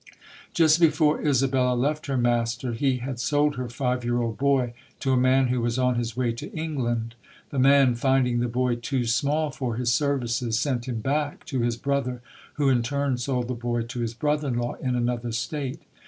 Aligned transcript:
Just 0.55 0.79
before 0.81 1.21
Isabella 1.21 1.75
left 1.75 2.07
her 2.07 2.17
master, 2.17 2.73
he 2.73 2.97
had 2.97 3.19
sold 3.19 3.55
her 3.55 3.69
five 3.69 4.03
year 4.03 4.17
old 4.17 4.35
boy 4.35 4.73
to 4.99 5.11
a 5.13 5.15
man 5.15 5.49
who 5.49 5.61
was 5.61 5.77
on 5.77 5.93
his 5.93 6.17
way 6.17 6.31
to 6.31 6.51
England. 6.53 7.13
The 7.51 7.59
man, 7.59 7.93
finding 7.93 8.39
the 8.39 8.47
boy 8.47 8.77
too 8.77 9.05
small 9.05 9.51
for 9.51 9.75
his 9.75 9.93
services, 9.93 10.57
sent 10.57 10.87
him 10.87 11.01
back 11.01 11.45
to 11.53 11.59
his 11.61 11.77
brother, 11.77 12.23
who 12.53 12.67
in 12.67 12.81
turn 12.81 13.19
sold 13.19 13.47
the 13.47 13.53
boy 13.53 13.83
to 13.83 13.99
his 13.99 14.15
brother 14.15 14.47
in 14.47 14.57
law 14.57 14.73
in 14.81 14.95
another 14.95 15.31
state. 15.31 15.81